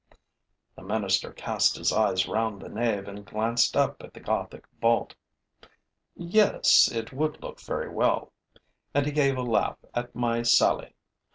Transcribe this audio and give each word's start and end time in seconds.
The 0.75 0.81
minister 0.81 1.31
cast 1.31 1.75
his 1.77 1.93
eyes 1.93 2.27
round 2.27 2.59
the 2.59 2.69
nave 2.69 3.07
and 3.07 3.23
glanced 3.23 3.77
up 3.77 4.01
at 4.03 4.15
the 4.15 4.19
Gothic 4.19 4.65
vault: 4.81 5.13
'Yes, 6.15 6.91
it 6.91 7.13
would 7.13 7.39
look 7.43 7.61
very 7.61 7.87
well.' 7.93 8.33
And 8.95 9.05
he 9.05 9.11
gave 9.11 9.37
a 9.37 9.43
laugh 9.43 9.77
at 9.93 10.15
my 10.15 10.41
sally. 10.41 10.95